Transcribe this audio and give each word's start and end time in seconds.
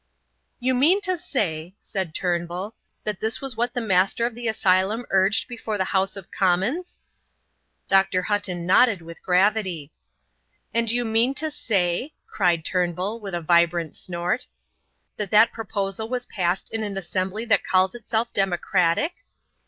"You 0.59 0.73
mean 0.73 0.99
to 1.01 1.15
say," 1.15 1.75
said 1.79 2.15
Turnbull, 2.15 2.73
"that 3.03 3.19
this 3.19 3.39
was 3.39 3.55
what 3.55 3.75
the 3.75 3.81
Master 3.81 4.25
of 4.25 4.33
the 4.33 4.47
asylum 4.47 5.05
urged 5.11 5.47
before 5.47 5.77
the 5.77 5.85
House 5.93 6.15
of 6.17 6.31
Commons?" 6.31 6.99
Dr. 7.87 8.23
Hutton 8.23 8.65
nodded 8.65 9.03
with 9.03 9.21
gravity. 9.21 9.91
"And 10.73 10.91
you 10.91 11.05
mean 11.05 11.35
to 11.35 11.51
say," 11.51 12.15
cried 12.25 12.65
Turnbull, 12.65 13.19
with 13.19 13.35
a 13.35 13.41
vibrant 13.41 13.95
snort, 13.95 14.47
"that 15.17 15.29
that 15.29 15.53
proposal 15.53 16.09
was 16.09 16.25
passed 16.25 16.73
in 16.73 16.81
an 16.81 16.97
assembly 16.97 17.45
that 17.45 17.63
calls 17.63 17.93
itself 17.93 18.33
democratic?" 18.33 19.13